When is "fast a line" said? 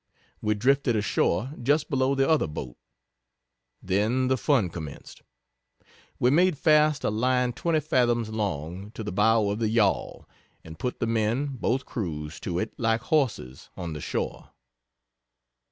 6.57-7.53